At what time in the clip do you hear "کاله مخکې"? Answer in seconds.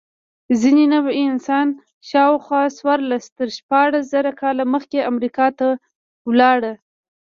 4.41-5.07